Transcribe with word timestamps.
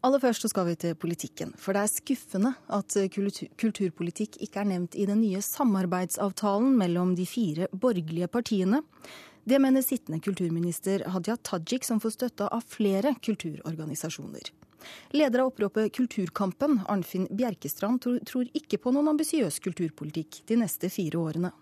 Aller 0.00 0.20
først 0.22 0.46
så 0.46 0.48
skal 0.48 0.64
vi 0.70 0.76
til 0.80 0.94
politikken. 0.96 1.50
For 1.60 1.76
det 1.76 1.82
er 1.84 1.90
skuffende 1.92 2.54
at 2.72 2.94
kulturpolitikk 3.60 4.38
ikke 4.40 4.62
er 4.62 4.70
nevnt 4.70 4.96
i 4.96 5.04
den 5.08 5.20
nye 5.20 5.42
samarbeidsavtalen 5.44 6.72
mellom 6.80 7.12
de 7.18 7.26
fire 7.28 7.68
borgerlige 7.72 8.30
partiene. 8.32 8.80
Det 9.44 9.60
mener 9.60 9.84
sittende 9.84 10.22
kulturminister 10.24 11.04
Hadia 11.12 11.36
Tajik, 11.36 11.84
som 11.84 12.00
får 12.00 12.16
støtte 12.16 12.48
av 12.48 12.64
flere 12.64 13.12
kulturorganisasjoner. 13.20 14.48
Leder 15.12 15.42
av 15.42 15.50
oppropet 15.50 15.92
Kulturkampen, 15.92 16.78
Arnfinn 16.88 17.26
Bjerkestrand, 17.36 18.00
tror 18.00 18.48
ikke 18.56 18.80
på 18.80 18.92
noen 18.96 19.12
ambisiøs 19.12 19.60
kulturpolitikk 19.60 20.42
de 20.48 20.62
neste 20.62 20.88
fire 20.88 21.20
årene. 21.20 21.52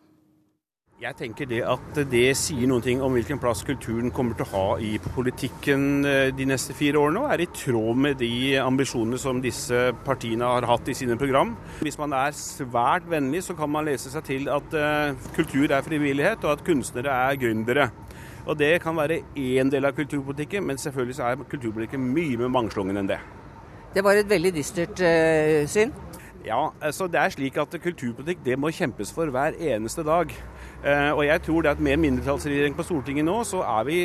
Jeg 0.99 1.15
tenker 1.15 1.47
det 1.47 1.61
at 1.63 1.99
det 2.11 2.33
sier 2.35 2.67
noen 2.67 2.83
ting 2.83 2.99
om 3.07 3.13
hvilken 3.15 3.39
plass 3.39 3.61
kulturen 3.63 4.11
kommer 4.11 4.35
til 4.35 4.49
å 4.49 4.51
ha 4.51 4.63
i 4.83 4.97
politikken 5.15 6.03
eh, 6.03 6.31
de 6.35 6.47
neste 6.51 6.75
fire 6.75 6.99
årene, 6.99 7.21
og 7.23 7.31
er 7.31 7.45
i 7.45 7.47
tråd 7.55 8.01
med 8.03 8.19
de 8.19 8.57
ambisjonene 8.59 9.21
som 9.23 9.39
disse 9.39 9.93
partiene 10.03 10.49
har 10.51 10.67
hatt 10.67 10.91
i 10.91 10.97
sine 10.99 11.15
program. 11.21 11.53
Hvis 11.87 12.01
man 12.01 12.17
er 12.19 12.35
svært 12.35 13.07
vennlig, 13.07 13.45
så 13.47 13.55
kan 13.55 13.71
man 13.71 13.87
lese 13.87 14.11
seg 14.11 14.27
til 14.27 14.51
at 14.51 14.75
eh, 14.75 15.15
kultur 15.39 15.71
er 15.71 15.87
frivillighet, 15.87 16.43
og 16.43 16.57
at 16.57 16.67
kunstnere 16.67 17.15
er 17.29 17.39
gründere. 17.45 17.93
Og 18.49 18.59
Det 18.59 18.75
kan 18.83 18.99
være 18.99 19.23
én 19.39 19.71
del 19.71 19.87
av 19.87 19.95
kulturpolitikken, 19.95 20.67
men 20.67 20.83
selvfølgelig 20.83 21.23
er 21.23 21.47
kulturpolitikken 21.47 22.11
mye 22.11 22.43
mer 22.43 22.51
mangslungen 22.59 22.99
enn 22.99 23.15
det. 23.15 23.23
Det 23.95 24.03
var 24.03 24.19
et 24.19 24.35
veldig 24.35 24.57
dystert 24.59 24.99
uh, 24.99 25.63
syn. 25.71 25.95
Ja, 26.43 26.71
altså 26.81 27.07
det 27.07 27.23
er 27.23 27.33
slik 27.35 27.57
at 27.61 27.75
kulturpolitikk 27.83 28.43
det 28.45 28.59
må 28.59 28.71
kjempes 28.75 29.11
for 29.15 29.31
hver 29.31 29.55
eneste 29.59 30.03
dag. 30.07 30.33
Eh, 30.79 31.11
og 31.11 31.25
jeg 31.27 31.43
tror 31.43 31.65
det 31.65 31.73
at 31.75 31.81
med 31.83 31.99
mindretallsregjering 32.05 32.77
på 32.79 32.87
Stortinget 32.87 33.27
nå, 33.27 33.41
så 33.47 33.65
er 33.67 33.89
vi 33.89 33.99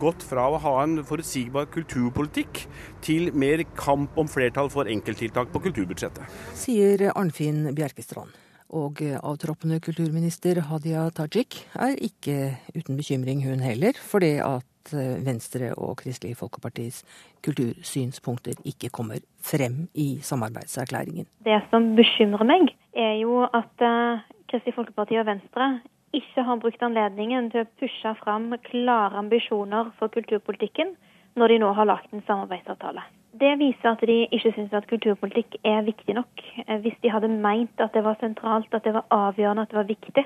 gått 0.00 0.24
fra 0.28 0.44
å 0.52 0.58
ha 0.60 0.74
en 0.82 0.98
forutsigbar 1.08 1.70
kulturpolitikk 1.72 2.66
til 3.04 3.30
mer 3.32 3.64
kamp 3.78 4.18
om 4.20 4.28
flertall 4.28 4.68
for 4.72 4.90
enkelttiltak 4.92 5.48
på 5.54 5.62
kulturbudsjettet. 5.68 6.28
Sier 6.58 7.08
Arnfinn 7.14 7.70
Bjerkestrand. 7.76 8.36
Og 8.76 9.00
avtroppende 9.00 9.78
kulturminister 9.80 10.60
Hadia 10.68 11.06
Tajik 11.16 11.56
er 11.72 11.96
ikke 12.04 12.58
uten 12.74 12.98
bekymring 13.00 13.40
hun 13.46 13.64
heller, 13.64 13.96
for 13.96 14.20
det 14.20 14.42
at 14.44 14.92
eh, 14.92 15.16
Venstre 15.24 15.72
og 15.80 15.96
Kristelig 16.02 16.36
Folkepartis 16.36 17.00
kultursynspunkter 17.40 18.60
ikke 18.68 18.92
kommer 18.92 19.24
frem 19.40 19.86
i 19.96 20.18
samarbeidserklæringen. 20.20 21.24
Det 21.48 21.62
som 21.72 21.94
bekymrer 21.96 22.44
meg, 22.44 22.74
er 22.92 23.16
jo 23.22 23.46
at 23.46 23.80
uh, 23.80 24.20
Kristelig 24.50 24.76
Folkeparti 24.76 25.16
og 25.16 25.30
Venstre 25.30 25.78
ikke 26.16 26.44
har 26.46 26.60
brukt 26.62 26.82
anledningen 26.82 27.50
til 27.52 27.64
å 27.64 27.70
pushe 27.80 28.14
fram 28.22 28.50
klare 28.70 29.18
ambisjoner 29.20 29.92
for 29.98 30.12
kulturpolitikken 30.14 30.94
når 31.38 31.52
de 31.52 31.58
nå 31.62 31.72
har 31.76 31.88
lagt 31.88 32.12
en 32.12 32.24
samarbeidsavtale. 32.26 33.04
Det 33.38 33.50
viser 33.60 33.90
at 33.92 34.02
de 34.08 34.22
ikke 34.34 34.52
syns 34.56 34.72
at 34.74 34.88
kulturpolitikk 34.90 35.58
er 35.68 35.84
viktig 35.86 36.16
nok. 36.16 36.44
Eh, 36.66 36.78
hvis 36.82 36.96
de 37.04 37.12
hadde 37.12 37.28
meint 37.28 37.82
at 37.84 37.92
det 37.94 38.02
var 38.06 38.16
sentralt, 38.20 38.72
at 38.72 38.84
det 38.84 38.94
var 38.96 39.06
avgjørende, 39.14 39.66
at 39.66 39.74
det 39.74 39.78
var 39.78 39.90
viktig, 39.90 40.24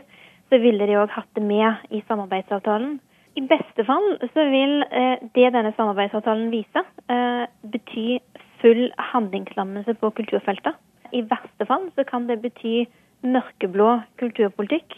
så 0.48 0.60
ville 0.62 0.86
de 0.86 0.96
òg 1.00 1.12
hatt 1.12 1.28
det 1.34 1.42
med 1.42 1.82
i 1.90 2.02
samarbeidsavtalen. 2.08 3.00
I 3.36 3.44
beste 3.48 3.84
fall 3.88 4.08
så 4.32 4.46
vil 4.52 4.84
eh, 4.88 5.18
det 5.34 5.52
denne 5.54 5.74
samarbeidsavtalen 5.76 6.50
viser, 6.52 6.88
eh, 7.12 7.44
bety 7.74 8.20
full 8.62 8.90
handlingslammelse 9.12 9.96
på 10.00 10.12
kulturfeltet. 10.20 10.78
I 11.12 11.24
verste 11.28 11.66
fall 11.68 11.90
så 11.96 12.04
kan 12.08 12.28
det 12.30 12.40
bety 12.44 12.84
mørkeblå 13.26 13.96
kulturpolitikk 14.22 14.94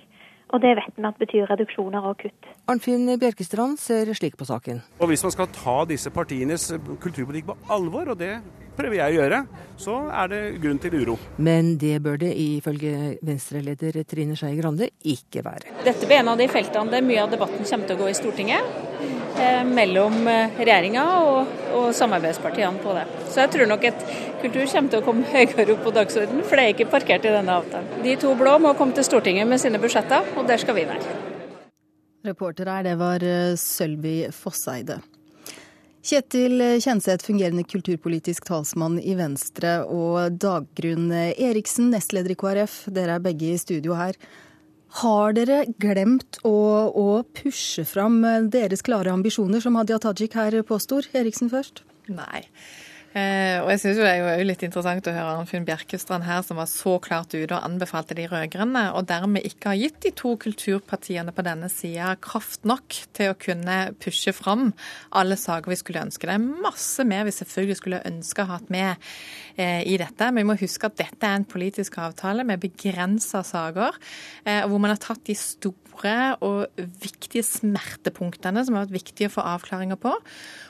og 0.54 0.62
det 0.62 0.74
vet 0.78 0.94
vi 0.94 1.06
at 1.08 1.16
betyr 1.18 1.48
reduksjoner 1.50 2.04
og 2.06 2.20
kutt. 2.22 2.50
Arnfinn 2.70 3.08
Bjerkestrand 3.18 3.78
ser 3.82 4.12
slik 4.14 4.36
på 4.38 4.46
saken. 4.46 4.82
Og 5.00 5.10
Hvis 5.10 5.24
man 5.26 5.34
skal 5.34 5.50
ta 5.52 5.80
disse 5.90 6.12
partienes 6.14 6.68
kulturpolitikk 7.02 7.50
på 7.50 7.56
alvor, 7.74 8.12
og 8.14 8.20
det 8.20 8.36
prøver 8.78 8.98
jeg 9.00 9.14
å 9.14 9.18
gjøre, 9.18 9.40
så 9.78 9.96
er 10.22 10.30
det 10.30 10.40
grunn 10.62 10.80
til 10.82 10.96
uro. 11.02 11.18
Men 11.42 11.74
det 11.78 11.96
bør 12.02 12.20
det 12.22 12.32
ifølge 12.38 13.16
Venstre-leder 13.26 14.00
Trine 14.06 14.38
Skei 14.38 14.54
Grande 14.58 14.90
ikke 15.02 15.44
være. 15.46 15.74
Dette 15.86 16.06
blir 16.06 16.22
en 16.22 16.32
av 16.34 16.40
de 16.40 16.48
feltene 16.50 16.94
der 16.94 17.06
mye 17.06 17.22
av 17.26 17.34
debatten 17.34 17.66
kommer 17.66 17.90
til 17.90 17.98
å 17.98 18.04
gå 18.04 18.10
i 18.10 18.18
Stortinget. 18.18 18.74
Eh, 19.34 19.64
mellom 19.66 20.28
eh, 20.30 20.52
regjeringa 20.60 21.04
og, 21.26 21.54
og, 21.74 21.86
samarbeidspartiene 21.98 22.78
på 22.78 22.92
det. 22.94 23.02
Så 23.32 23.40
jeg 23.42 23.50
tror 23.50 23.66
nok 23.66 23.86
at 23.88 24.04
kultur 24.44 24.62
kommer 24.70 24.92
til 24.92 25.00
å 25.00 25.06
komme 25.08 25.26
høyere 25.34 25.74
opp 25.74 25.82
på 25.82 25.92
dagsordenen, 25.96 26.44
for 26.46 26.54
det 26.54 26.66
er 26.66 26.74
ikke 26.76 26.92
parkert 26.92 27.26
i 27.26 27.32
denne 27.34 27.56
avtalen. 27.58 28.04
De 28.04 28.14
to 28.22 28.30
blå 28.38 28.52
må 28.62 28.76
komme 28.78 28.94
til 28.94 29.06
Stortinget 29.08 29.50
med 29.50 29.58
sine 29.62 29.80
budsjetter, 29.82 30.30
og 30.38 30.46
der 30.46 30.62
skal 30.62 30.78
vi 30.78 30.86
være. 30.86 31.16
Reporter 32.24 32.70
her, 32.70 32.86
det 32.86 32.94
var 33.02 33.26
eh, 33.26 33.58
Sølvi 33.58 34.20
Fosseide. 34.30 35.00
Kjetil 36.04 36.60
Kjenseth, 36.84 37.26
fungerende 37.26 37.64
kulturpolitisk 37.66 38.46
talsmann 38.46 39.00
i 39.00 39.16
Venstre, 39.18 39.80
og 39.88 40.38
Dagrun 40.38 41.08
Eriksen, 41.10 41.90
nestleder 41.90 42.36
i 42.36 42.38
KrF. 42.38 42.84
Dere 42.92 43.16
er 43.16 43.24
begge 43.24 43.50
i 43.50 43.58
studio 43.58 43.96
her. 43.98 44.14
Har 45.00 45.34
dere 45.34 45.64
glemt 45.82 46.38
å, 46.46 46.54
å 46.94 47.06
pushe 47.34 47.82
fram 47.88 48.20
deres 48.52 48.84
klare 48.86 49.10
ambisjoner, 49.10 49.62
som 49.64 49.74
Hadia 49.80 49.98
Tajik 49.98 50.36
her 50.38 50.60
påstår? 50.66 51.08
Eriksen 51.18 51.50
først. 51.50 51.82
Nei. 52.06 52.44
Eh, 53.14 53.60
og 53.62 53.68
jeg 53.70 53.78
synes 53.78 53.98
jo 54.00 54.02
Det 54.02 54.10
er 54.10 54.40
jo 54.40 54.46
litt 54.48 54.62
interessant 54.66 55.06
å 55.06 55.12
høre 55.14 55.34
Arnfinn 55.36 55.66
Bjerkestrand 55.68 56.26
her, 56.26 56.40
som 56.42 56.58
var 56.58 56.66
så 56.70 56.96
klart 57.02 57.30
ute 57.30 57.54
og 57.54 57.62
anbefalte 57.62 58.16
de 58.18 58.26
rød-grønne, 58.26 58.88
og 58.98 59.06
dermed 59.06 59.46
ikke 59.46 59.70
har 59.70 59.78
gitt 59.78 60.00
de 60.02 60.10
to 60.18 60.34
kulturpartiene 60.42 61.34
på 61.34 61.44
denne 61.46 61.70
sida 61.70 62.16
kraft 62.18 62.66
nok 62.66 62.98
til 63.14 63.30
å 63.30 63.38
kunne 63.38 63.78
pushe 64.02 64.34
fram 64.34 64.72
alle 65.14 65.38
saker 65.38 65.70
vi 65.70 65.78
skulle 65.78 66.02
ønske. 66.02 66.26
Det 66.26 66.34
er 66.34 66.62
masse 66.66 67.06
mer 67.06 67.28
vi 67.28 67.36
selvfølgelig 67.38 67.78
skulle 67.78 68.02
ønske 68.10 68.42
å 68.42 68.50
ha 68.50 68.58
hatt 68.58 68.74
med 68.74 69.06
eh, 69.54 69.86
i 69.86 69.94
dette. 70.00 70.32
Men 70.32 70.42
vi 70.42 70.48
må 70.50 70.58
huske 70.58 70.90
at 70.90 70.98
dette 70.98 71.28
er 71.28 71.38
en 71.38 71.46
politisk 71.46 72.00
avtale 72.02 72.42
med 72.46 72.62
begrensa 72.66 73.44
saker, 73.46 73.94
eh, 74.42 74.64
hvor 74.66 74.82
man 74.82 74.90
har 74.90 75.02
tatt 75.02 75.22
de 75.30 75.38
store 75.38 76.34
og 76.42 76.66
viktige 77.02 77.44
smertepunktene 77.46 78.64
som 78.66 78.74
har 78.74 78.88
vært 78.88 78.98
viktige 78.98 79.30
å 79.30 79.36
få 79.36 79.46
avklaringer 79.54 80.00
på. 80.02 80.10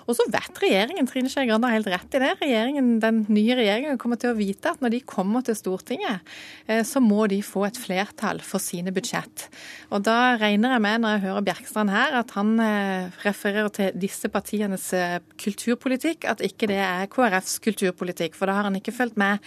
Og 0.04 0.16
så 0.18 0.26
vet 0.28 0.60
regjeringen, 0.60 1.08
Trine 1.08 1.30
Skei 1.32 1.46
Grande 1.48 1.70
har 1.70 1.78
helt 1.78 1.88
rett 1.88 2.18
i 2.18 2.20
det, 2.20 2.33
regjeringen, 2.40 2.98
den 3.02 3.22
nye 3.32 3.56
regjeringen 3.58 3.98
kommer 4.00 4.18
til 4.20 4.32
å 4.32 4.38
vite 4.38 4.72
at 4.72 4.82
når 4.82 4.94
de 4.94 5.00
kommer 5.08 5.44
til 5.46 5.56
Stortinget, 5.58 6.24
eh, 6.66 6.82
så 6.86 7.02
må 7.02 7.26
de 7.30 7.40
få 7.44 7.64
et 7.68 7.78
flertall 7.80 8.42
for 8.44 8.62
sine 8.62 8.92
budsjett. 8.94 9.46
Og 9.94 10.04
da 10.06 10.34
regner 10.40 10.74
jeg 10.74 10.84
med, 10.84 11.02
når 11.02 11.16
jeg 11.16 11.24
hører 11.26 11.46
Bjerkstrand 11.48 11.94
her, 11.94 12.18
at 12.20 12.34
han 12.36 12.52
eh, 12.62 13.14
refererer 13.24 13.72
til 13.74 13.96
disse 14.04 14.30
partienes 14.32 14.88
eh, 14.96 15.16
kulturpolitikk, 15.40 16.28
at 16.30 16.44
ikke 16.44 16.68
det 16.70 16.80
er 16.82 17.08
KrFs 17.12 17.56
kulturpolitikk. 17.64 18.38
For 18.38 18.50
da 18.50 18.58
har 18.58 18.68
han 18.68 18.78
ikke 18.80 18.96
fulgt 18.96 19.20
med 19.20 19.42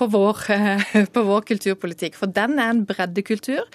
på 0.00 0.10
vår, 0.10 0.44
på 1.14 1.26
vår 1.30 1.46
kulturpolitikk. 1.52 2.18
For 2.18 2.30
den 2.32 2.58
er 2.58 2.74
en 2.74 2.84
breddekultur, 2.88 3.66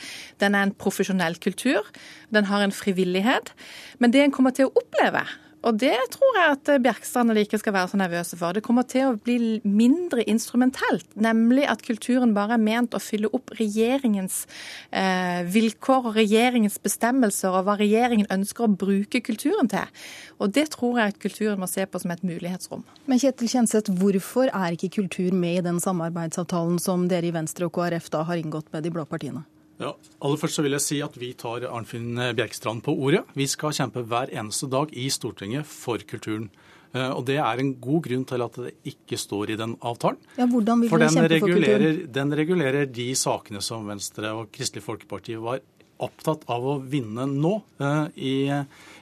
den 0.44 0.58
er 0.58 0.68
en 0.68 0.76
profesjonell 0.76 1.40
kultur, 1.42 1.86
den 2.34 2.50
har 2.52 2.66
en 2.66 2.76
frivillighet. 2.76 3.54
Men 4.00 4.14
det 4.14 4.26
en 4.26 4.36
kommer 4.36 4.56
til 4.56 4.70
å 4.70 4.76
oppleve, 4.80 5.26
og 5.66 5.80
det 5.82 5.96
tror 6.14 6.38
jeg 6.38 6.54
at 6.54 6.70
Bjerkstrand 6.84 7.34
og 7.34 7.40
ikke 7.42 7.60
skal 7.62 7.74
være 7.74 7.90
så 7.92 7.98
nervøse 7.98 8.38
for. 8.38 8.54
Det 8.54 8.64
kommer 8.66 8.86
til 8.90 9.08
å 9.10 9.16
bli 9.18 9.60
mindre 9.66 10.22
instrumentelt, 10.30 11.08
nemlig 11.18 11.66
at 11.72 11.82
kulturen 11.86 12.36
bare 12.38 12.60
er 12.60 12.62
ment 12.62 12.94
å 12.94 13.02
fylle 13.02 13.32
opp 13.34 13.56
regjeringens 13.58 14.44
eh, 14.92 15.42
vilkår 15.50 16.12
og 16.12 16.20
regjeringens 16.20 16.78
bestemmelser 16.84 17.56
og 17.56 17.66
hva 17.66 17.80
regjeringen 17.82 18.30
ønsker 18.34 18.68
å 18.68 18.76
bruke 18.78 19.24
kulturen 19.26 19.72
til. 19.72 19.90
Og 20.38 20.54
det 20.54 20.68
tror 20.76 21.02
jeg 21.02 21.16
at 21.16 21.20
kulturen 21.24 21.62
må 21.62 21.70
se 21.72 21.88
på 21.90 22.02
som 22.02 22.14
et 22.14 22.24
mulighetsrom. 22.26 22.86
Men 23.10 23.22
Kjetil 23.22 23.50
Kjenseth, 23.50 23.94
hvorfor 23.98 24.54
er 24.54 24.78
ikke 24.78 24.94
kultur 25.00 25.34
med 25.34 25.64
i 25.64 25.66
den 25.66 25.82
samarbeidsavtalen 25.82 26.78
som 26.84 27.10
dere 27.10 27.32
i 27.32 27.36
Venstre 27.36 27.66
og 27.70 27.74
KrF 27.78 28.14
da 28.14 28.26
har 28.30 28.42
inngått 28.42 28.70
med 28.76 28.86
de 28.86 28.94
blå 28.94 29.10
partiene? 29.10 29.48
Ja, 29.82 29.92
aller 30.24 30.40
først 30.40 30.56
så 30.56 30.64
vil 30.64 30.78
jeg 30.78 30.84
si 30.86 31.02
at 31.04 31.18
Vi 31.20 31.34
tar 31.36 31.66
Arnfinn 31.68 32.16
Bjerkstrand 32.38 32.84
på 32.86 32.94
ordet. 32.96 33.26
Vi 33.36 33.48
skal 33.52 33.76
kjempe 33.76 34.06
hver 34.08 34.32
eneste 34.32 34.70
dag 34.72 34.94
i 34.96 35.10
Stortinget 35.12 35.68
for 35.68 36.00
kulturen. 36.08 36.50
Eh, 36.96 37.12
og 37.12 37.26
Det 37.28 37.38
er 37.42 37.60
en 37.60 37.74
god 37.82 38.04
grunn 38.08 38.26
til 38.28 38.44
at 38.46 38.60
det 38.64 38.74
ikke 38.88 39.20
står 39.20 39.52
i 39.52 39.60
den 39.60 39.76
avtalen. 39.84 40.20
Ja, 40.40 40.48
hvordan 40.48 40.84
vil 40.84 40.92
for 40.92 41.04
den 41.04 41.12
kjempe 41.12 41.40
for 41.44 41.56
kulturen? 41.56 42.02
Den 42.16 42.36
regulerer 42.40 42.86
de 42.88 43.08
sakene 43.20 43.62
som 43.62 43.88
Venstre 43.88 44.32
og 44.32 44.52
Kristelig 44.56 44.86
Folkeparti 44.86 45.36
var 45.42 45.60
opptatt 46.06 46.44
av 46.52 46.64
å 46.64 46.78
vinne 46.80 47.28
nå 47.32 47.56
eh, 47.80 48.06
i, 48.16 48.36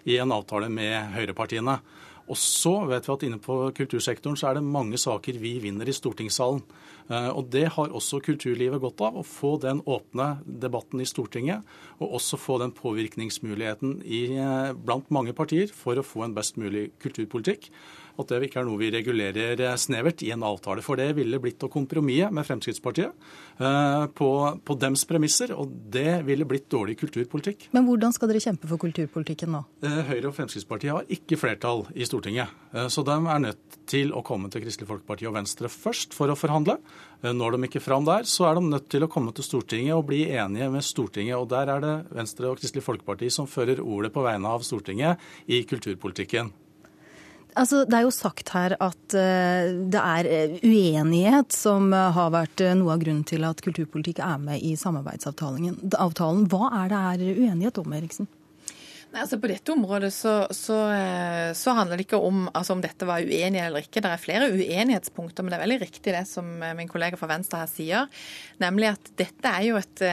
i 0.10 0.18
en 0.22 0.34
avtale 0.34 0.70
med 0.74 1.14
høyrepartiene. 1.18 1.78
Og 2.32 2.40
så 2.40 2.74
vet 2.88 3.08
vi 3.08 3.14
at 3.14 3.26
inne 3.28 3.40
på 3.44 3.58
kultursektoren 3.76 4.38
så 4.40 4.50
er 4.50 4.58
det 4.58 4.66
mange 4.66 5.00
saker 5.02 5.40
vi 5.42 5.58
vinner 5.64 5.90
i 5.90 5.96
stortingssalen. 5.96 6.62
Eh, 7.12 7.30
og 7.30 7.50
Det 7.52 7.66
har 7.76 7.92
også 7.92 8.22
kulturlivet 8.24 8.80
godt 8.82 9.02
av, 9.04 9.18
å 9.20 9.26
få 9.28 9.58
den 9.60 9.82
åpne 9.84 10.38
debatten 10.46 11.02
i 11.04 11.08
Stortinget. 11.10 11.64
Og 12.00 12.16
også 12.20 12.40
få 12.40 12.60
den 12.62 12.72
påvirkningsmuligheten 12.72 14.02
i, 14.06 14.38
eh, 14.38 14.74
blant 14.74 15.12
mange 15.12 15.34
partier 15.34 15.68
for 15.68 15.96
å 15.96 16.06
få 16.06 16.24
en 16.24 16.36
best 16.36 16.56
mulig 16.56 16.92
kulturpolitikk. 17.00 17.70
At 18.20 18.30
det 18.30 18.48
ikke 18.48 18.62
er 18.62 18.68
noe 18.68 18.80
vi 18.82 18.92
regulerer 18.94 19.62
eh, 19.64 19.76
snevert 19.80 20.22
i 20.26 20.32
en 20.36 20.46
avtale. 20.46 20.84
For 20.86 21.00
det 21.00 21.10
ville 21.18 21.40
blitt 21.42 21.64
å 21.66 21.72
kompromisse 21.72 22.30
med 22.34 22.46
Fremskrittspartiet 22.46 23.10
eh, 23.58 24.06
på, 24.14 24.30
på 24.62 24.78
dems 24.80 25.06
premisser, 25.10 25.54
og 25.58 25.72
det 25.94 26.22
ville 26.28 26.48
blitt 26.50 26.70
dårlig 26.72 26.98
kulturpolitikk. 27.02 27.70
Men 27.74 27.88
hvordan 27.88 28.14
skal 28.16 28.30
dere 28.30 28.44
kjempe 28.44 28.70
for 28.70 28.82
kulturpolitikken 28.82 29.54
nå? 29.56 29.64
Eh, 29.86 30.00
Høyre 30.12 30.30
og 30.30 30.38
Fremskrittspartiet 30.38 30.94
har 30.94 31.16
ikke 31.18 31.40
flertall 31.42 31.88
i 31.98 32.08
Stortinget. 32.08 32.54
Så 32.90 33.04
de 33.06 33.14
er 33.14 33.42
nødt 33.42 33.76
til 33.90 34.10
å 34.18 34.24
komme 34.26 34.50
til 34.50 34.64
Kristelig 34.64 34.88
Folkeparti 34.90 35.28
og 35.30 35.36
Venstre 35.36 35.70
først 35.70 36.16
for 36.18 36.32
å 36.32 36.38
forhandle. 36.38 36.80
Når 37.22 37.56
de 37.56 37.68
ikke 37.68 37.84
fram 37.84 38.08
der, 38.08 38.26
så 38.28 38.48
er 38.50 38.58
de 38.58 38.66
nødt 38.66 38.88
til 38.92 39.06
å 39.06 39.10
komme 39.12 39.34
til 39.36 39.46
Stortinget 39.46 39.94
og 39.94 40.08
bli 40.10 40.24
enige 40.34 40.72
med 40.74 40.86
Stortinget. 40.86 41.38
Og 41.38 41.46
der 41.54 41.70
er 41.70 41.84
det 41.84 41.94
Venstre 42.18 42.50
og 42.50 42.58
Kristelig 42.58 42.84
Folkeparti 42.88 43.30
som 43.34 43.50
fører 43.50 43.84
ordet 43.84 44.10
på 44.16 44.26
vegne 44.26 44.50
av 44.58 44.66
Stortinget 44.66 45.22
i 45.46 45.62
kulturpolitikken. 45.70 46.50
Altså, 47.60 47.84
det 47.86 47.98
er 47.98 48.06
jo 48.06 48.14
sagt 48.14 48.50
her 48.56 48.76
at 48.82 49.16
uh, 49.16 49.72
det 49.94 50.02
er 50.02 50.30
eh, 50.30 50.56
uenighet 50.66 51.54
som 51.54 51.92
uh, 51.94 52.10
har 52.16 52.32
vært 52.34 52.64
noe 52.80 52.96
av 52.96 53.04
grunnen 53.04 53.26
til 53.28 53.46
at 53.48 53.62
kulturpolitikk 53.66 54.24
er 54.26 54.40
med 54.42 54.64
i 54.66 54.74
samarbeidsavtalen. 54.80 55.78
Hva 56.50 56.72
er 56.84 56.94
det 56.94 57.04
er 57.12 57.28
uenighet 57.44 57.78
om, 57.84 57.94
Eriksen? 57.94 58.30
Altså 59.14 59.38
På 59.38 59.50
dette 59.50 59.70
området 59.70 60.10
så, 60.10 60.32
så, 60.50 60.78
så, 61.54 61.74
handler 61.78 62.00
det 62.00 62.08
ikke 62.08 62.18
om 62.18 62.48
altså 62.50 62.74
om 62.74 62.82
dette 62.82 63.06
var 63.06 63.22
uenig 63.22 63.60
eller 63.62 63.86
ikke. 63.86 64.02
Det 64.02 64.10
er 64.10 64.22
flere 64.22 64.48
uenighetspunkter, 64.50 65.46
men 65.46 65.54
det 65.54 65.60
er 65.60 65.64
veldig 65.68 65.78
riktig 65.84 66.16
det 66.16 66.24
som 66.26 66.48
min 66.78 66.90
kollega 66.90 67.20
fra 67.20 67.30
Venstre 67.30 67.62
her 67.62 67.70
sier. 67.70 68.24
Nemlig 68.64 68.90
at 68.96 69.12
dette 69.22 69.52
er 69.52 69.68
jo 69.68 69.78
et, 69.78 70.04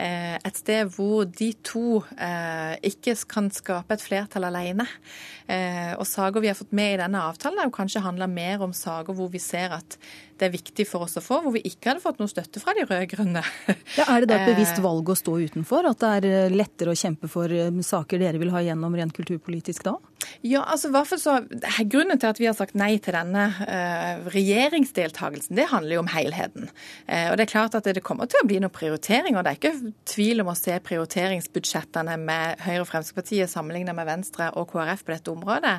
et 0.00 0.62
sted 0.62 0.88
hvor 0.94 1.28
de 1.28 1.50
to 1.66 2.00
ikke 2.88 3.18
kan 3.28 3.52
skape 3.52 3.98
et 3.98 4.06
flertall 4.08 4.48
alene. 4.48 4.88
Og 6.00 6.06
saker 6.08 6.40
vi 6.40 6.48
har 6.48 6.56
fått 6.56 6.72
med 6.76 6.94
i 6.94 7.00
denne 7.02 7.20
avtalen, 7.28 7.60
har 7.60 7.68
jo 7.68 7.76
kanskje 7.76 8.04
handla 8.08 8.30
mer 8.30 8.64
om 8.64 8.72
saker 8.76 9.20
hvor 9.20 9.28
vi 9.34 9.42
ser 9.42 9.76
at 9.76 9.98
det 10.40 10.48
er 10.48 10.54
viktig 10.54 10.86
for 10.88 11.06
oss 11.06 11.18
å 11.20 11.24
få, 11.24 11.40
hvor 11.44 11.54
vi 11.54 11.62
ikke 11.68 11.92
hadde 11.92 12.04
fått 12.04 12.20
noe 12.22 12.30
støtte 12.30 12.62
fra 12.62 12.74
de 12.76 12.86
rød-grønne. 12.88 13.44
Ja, 13.98 14.06
er 14.14 14.22
det 14.22 14.30
da 14.30 14.38
et 14.38 14.52
bevisst 14.52 14.78
valg 14.82 15.08
å 15.10 15.16
stå 15.18 15.34
utenfor? 15.50 15.88
At 15.90 16.02
det 16.02 16.30
er 16.30 16.54
lettere 16.54 16.94
å 16.94 16.98
kjempe 16.98 17.28
for 17.30 17.50
saker 17.84 18.22
dere 18.22 18.40
vil 18.40 18.52
ha 18.54 18.62
gjennom 18.64 18.94
rent 18.96 19.14
kulturpolitisk 19.16 19.84
da? 19.88 19.96
Ja, 20.44 20.62
altså 20.68 20.90
hvert 20.92 21.12
så, 21.20 21.36
Grunnen 21.90 22.20
til 22.20 22.30
at 22.30 22.40
vi 22.40 22.46
har 22.48 22.56
sagt 22.56 22.76
nei 22.78 22.92
til 23.02 23.16
denne 23.16 23.46
uh, 23.60 24.28
regjeringsdeltakelsen, 24.32 25.56
det 25.56 25.68
handler 25.72 25.96
jo 25.96 26.02
om 26.04 26.10
helheten. 26.12 26.68
Uh, 27.08 27.30
og 27.30 27.38
Det 27.38 27.46
er 27.46 27.52
klart 27.52 27.76
at 27.76 27.88
det 27.88 28.04
kommer 28.04 28.28
til 28.30 28.42
å 28.42 28.48
bli 28.48 28.60
noen 28.62 28.72
prioriteringer. 28.72 29.42
Det 29.44 29.52
er 29.52 29.58
ikke 29.58 29.92
tvil 30.12 30.44
om 30.44 30.52
å 30.52 30.56
se 30.58 30.76
prioriteringsbudsjettene 30.86 32.16
med 32.20 32.64
Høyre 32.66 32.84
og 32.84 32.90
Fremskrittspartiet 32.90 33.52
sammenlignet 33.52 33.96
med 33.96 34.08
Venstre 34.08 34.50
og 34.60 34.70
KrF 34.72 35.04
på 35.06 35.14
dette 35.14 35.32
området. 35.32 35.76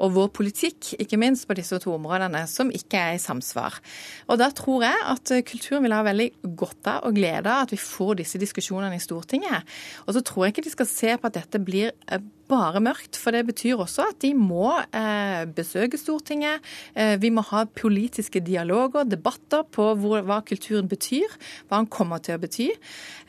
Og 0.00 0.14
vår 0.16 0.30
politikk, 0.40 0.94
ikke 1.02 1.20
minst 1.20 1.48
på 1.48 1.58
disse 1.58 1.78
to 1.82 1.94
områdene, 1.96 2.46
som 2.50 2.72
ikke 2.74 3.04
er 3.10 3.18
i 3.18 3.22
samsvar. 3.22 3.80
Og 4.28 4.40
Da 4.40 4.50
tror 4.54 4.84
jeg 4.86 5.06
at 5.12 5.32
kulturen 5.46 5.84
vil 5.84 5.94
ha 5.94 6.02
veldig 6.06 6.30
godt 6.56 6.90
av 6.90 7.08
og 7.08 7.16
glede 7.18 7.50
av 7.50 7.66
at 7.66 7.74
vi 7.74 7.80
får 7.80 8.20
disse 8.22 8.40
diskusjonene 8.40 8.96
i 8.96 9.02
Stortinget. 9.02 9.66
Og 10.06 10.14
så 10.16 10.24
tror 10.24 10.46
jeg 10.46 10.54
ikke 10.54 10.68
de 10.68 10.76
skal 10.76 10.90
se 10.90 11.16
på 11.16 11.30
at 11.30 11.38
dette 11.38 11.62
blir 11.64 11.92
uh, 12.12 12.20
bare 12.50 12.82
mørkt. 12.82 13.18
For 13.20 13.34
det 13.34 13.44
betyr 13.48 13.80
også 13.80 14.08
at 14.10 14.20
de 14.24 14.32
må 14.36 14.72
eh, 14.96 15.46
besøke 15.54 15.98
Stortinget. 16.00 16.64
Eh, 16.94 17.16
vi 17.22 17.30
må 17.34 17.44
ha 17.50 17.64
politiske 17.64 18.42
dialoger, 18.44 19.06
debatter 19.08 19.64
på 19.70 19.90
hvor, 20.00 20.24
hva 20.26 20.40
kulturen 20.46 20.90
betyr, 20.90 21.30
hva 21.68 21.80
den 21.80 21.90
kommer 21.92 22.22
til 22.24 22.36
å 22.36 22.42
bety. 22.42 22.68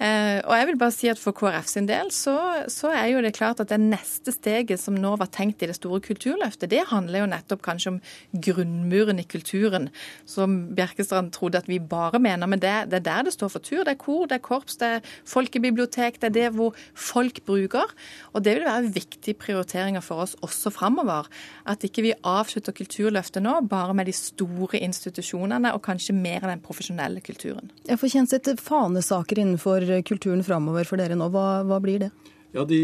Eh, 0.01 0.39
og 0.41 0.55
jeg 0.57 0.69
vil 0.71 0.79
bare 0.81 0.95
si 0.95 1.11
at 1.11 1.21
for 1.21 1.35
KrF 1.37 1.69
sin 1.69 1.89
del 1.89 2.11
så, 2.15 2.35
så, 2.71 2.91
er 2.91 3.11
jo 3.13 3.21
det 3.23 3.35
klart 3.37 3.61
at 3.63 3.71
det 3.71 3.79
neste 3.81 4.33
steget 4.33 4.81
som 4.81 4.97
nå 4.97 5.13
var 5.21 5.31
tenkt 5.33 5.61
i 5.63 5.69
det 5.69 5.77
store 5.77 6.01
kulturløftet, 6.03 6.71
det 6.71 6.87
handler 6.91 7.23
jo 7.23 7.31
nettopp 7.31 7.63
kanskje 7.65 7.95
om 7.95 8.01
grunnmuren 8.33 9.21
i 9.21 9.27
kulturen, 9.29 9.89
som 10.25 10.73
Bjerkestrand 10.75 11.31
trodde 11.35 11.61
at 11.61 11.69
vi 11.69 11.79
bare 11.79 12.19
mener. 12.21 12.49
Men 12.49 12.61
det, 12.61 12.73
det 12.91 13.01
er 13.01 13.07
der 13.07 13.29
det 13.29 13.35
står 13.35 13.53
for 13.53 13.63
tur. 13.63 13.83
Det 13.85 13.95
er 13.95 14.01
kor, 14.01 14.25
det 14.29 14.39
er 14.39 14.45
korps, 14.45 14.79
det 14.81 14.91
er 14.97 15.13
folkebibliotek, 15.29 16.19
det 16.21 16.31
er 16.31 16.37
det 16.39 16.49
hvor 16.57 16.77
folk 16.97 17.43
bruker. 17.47 17.93
Og 18.33 18.43
det 18.45 18.57
vil 18.57 18.67
være 18.67 18.93
viktig 18.95 19.10
viktige 19.11 19.37
prioriteringer 19.41 20.01
for 20.01 20.23
oss 20.23 20.35
også 20.45 20.71
framover. 20.73 21.27
At 21.65 21.83
ikke 21.83 22.05
vi 22.05 22.13
avslutter 22.23 22.75
Kulturløftet 22.75 23.43
nå 23.43 23.59
bare 23.69 23.93
med 23.97 24.09
de 24.09 24.15
store 24.15 24.79
institusjonene, 24.81 25.73
og 25.75 25.83
kanskje 25.85 26.15
mer 26.15 26.43
av 26.43 26.53
den 26.53 26.63
profesjonelle 26.63 27.21
kulturen. 27.21 27.71
Jeg 27.87 27.99
får 27.99 28.15
Kjenseth, 28.15 28.57
fanesaker 28.61 29.41
innenfor 29.41 29.85
kulturen 30.07 30.43
framover 30.43 30.87
for 30.87 31.01
dere 31.01 31.17
nå, 31.17 31.29
hva, 31.33 31.63
hva 31.67 31.81
blir 31.83 32.07
det? 32.07 32.11
Ja, 32.51 32.65
de, 32.67 32.79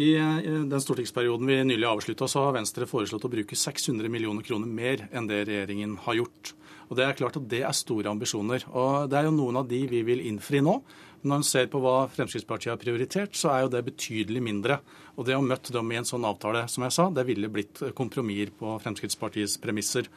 I 0.00 0.14
den 0.16 0.80
stortingsperioden 0.80 1.48
vi 1.48 1.58
nylig 1.68 1.84
avslutta, 1.84 2.28
så 2.28 2.46
har 2.46 2.54
Venstre 2.56 2.88
foreslått 2.88 3.26
å 3.28 3.32
bruke 3.32 3.56
600 3.56 4.08
millioner 4.08 4.46
kroner 4.46 4.70
mer 4.70 5.04
enn 5.12 5.28
det 5.28 5.42
regjeringen 5.44 5.98
har 6.06 6.16
gjort. 6.22 6.54
Og 6.90 6.98
Det 6.98 7.04
er 7.06 7.14
klart 7.14 7.38
at 7.38 7.46
det 7.48 7.62
er 7.62 7.76
store 7.76 8.10
ambisjoner. 8.10 8.66
Og 8.74 9.08
Det 9.08 9.18
er 9.18 9.28
jo 9.28 9.36
noen 9.36 9.62
av 9.62 9.68
de 9.70 9.86
vi 9.86 10.02
vil 10.02 10.26
innfri 10.26 10.60
nå. 10.60 10.80
Når 11.22 11.36
en 11.36 11.44
ser 11.44 11.68
på 11.68 11.78
hva 11.84 12.08
Fremskrittspartiet 12.08 12.72
har 12.72 12.80
prioritert, 12.80 13.36
så 13.36 13.52
er 13.52 13.62
jo 13.62 13.72
det 13.74 13.84
betydelig 13.84 14.42
mindre. 14.42 14.80
Og 15.16 15.26
det 15.28 15.36
å 15.36 15.44
møtte 15.44 15.72
dem 15.72 15.90
i 15.92 15.98
en 16.00 16.08
sånn 16.08 16.24
avtale, 16.24 16.64
som 16.66 16.86
jeg 16.86 16.96
sa, 16.96 17.10
det 17.12 17.26
ville 17.28 17.50
blitt 17.52 17.82
kompromisser 17.94 18.54
på 18.56 18.78
Fremskrittspartiets 18.82 19.58
premisser. 19.60 20.08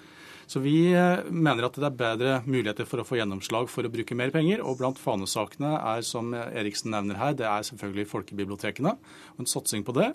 Så 0.48 0.60
vi 0.64 0.92
eh, 0.92 1.24
mener 1.30 1.68
at 1.68 1.78
det 1.80 1.88
er 1.88 2.00
bedre 2.00 2.32
muligheter 2.48 2.88
for 2.88 3.02
å 3.02 3.06
få 3.08 3.20
gjennomslag 3.20 3.70
for 3.72 3.86
å 3.86 3.92
bruke 3.92 4.16
mer 4.16 4.32
penger. 4.34 4.64
Og 4.64 4.80
blant 4.80 5.00
fanesakene 5.00 5.76
er, 5.78 6.04
som 6.08 6.34
Eriksen 6.34 6.94
nevner 6.96 7.20
her, 7.20 7.36
det 7.38 7.48
er 7.50 7.68
selvfølgelig 7.68 8.10
folkebibliotekene 8.12 8.96
en 9.40 9.50
satsing 9.50 9.86
på 9.88 9.96
det. 10.00 10.14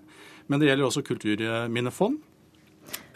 Men 0.49 0.61
det 0.61 0.71
gjelder 0.71 0.89
også 0.89 1.05
kulturminnefond. 1.07 2.21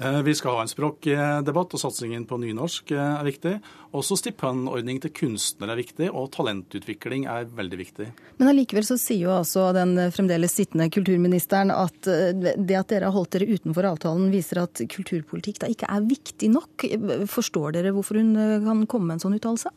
Eh, 0.02 0.22
vi 0.22 0.34
skal 0.34 0.56
ha 0.56 0.64
en 0.64 0.70
språkdebatt, 0.70 1.74
og 1.76 1.80
satsingen 1.80 2.24
på 2.28 2.38
nynorsk 2.42 2.90
eh, 2.94 3.00
er 3.20 3.26
viktig. 3.28 3.52
Også 3.96 4.16
stipendordning 4.18 4.98
til 5.02 5.12
kunstnere 5.14 5.76
er 5.76 5.82
viktig, 5.82 6.08
og 6.10 6.30
talentutvikling 6.34 7.26
er 7.30 7.46
veldig 7.52 7.78
viktig. 7.80 8.08
Men 8.40 8.52
allikevel 8.52 8.86
så 8.88 8.98
sier 9.00 9.28
jo 9.28 9.34
altså 9.36 9.68
den 9.76 9.94
fremdeles 10.14 10.56
sittende 10.58 10.88
kulturministeren 10.92 11.74
at 11.74 12.10
eh, 12.10 12.32
det 12.34 12.78
at 12.78 12.90
dere 12.92 13.10
har 13.10 13.16
holdt 13.16 13.36
dere 13.36 13.52
utenfor 13.52 13.92
avtalen, 13.92 14.32
viser 14.34 14.64
at 14.64 14.82
kulturpolitikk 14.92 15.62
da 15.62 15.70
ikke 15.70 15.90
er 15.92 16.08
viktig 16.08 16.50
nok. 16.56 16.88
Forstår 17.30 17.78
dere 17.78 17.94
hvorfor 17.94 18.18
hun 18.18 18.34
kan 18.66 18.84
komme 18.90 19.12
med 19.12 19.20
en 19.20 19.26
sånn 19.26 19.38
uttalelse? 19.38 19.70